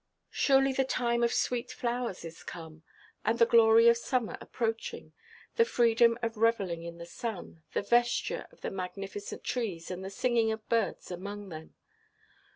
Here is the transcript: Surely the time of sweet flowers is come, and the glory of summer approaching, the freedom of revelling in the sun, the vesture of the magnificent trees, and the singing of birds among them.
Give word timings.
Surely 0.31 0.73
the 0.73 0.83
time 0.83 1.21
of 1.23 1.31
sweet 1.31 1.69
flowers 1.71 2.25
is 2.25 2.41
come, 2.41 2.81
and 3.23 3.37
the 3.37 3.45
glory 3.45 3.87
of 3.87 3.95
summer 3.95 4.35
approaching, 4.41 5.13
the 5.57 5.63
freedom 5.63 6.17
of 6.23 6.37
revelling 6.37 6.81
in 6.81 6.97
the 6.97 7.05
sun, 7.05 7.61
the 7.75 7.83
vesture 7.83 8.47
of 8.51 8.61
the 8.61 8.71
magnificent 8.71 9.43
trees, 9.43 9.91
and 9.91 10.03
the 10.03 10.09
singing 10.09 10.51
of 10.51 10.67
birds 10.67 11.11
among 11.11 11.49
them. 11.49 11.75